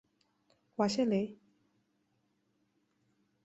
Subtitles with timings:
[0.77, 1.37] 瓦谢雷。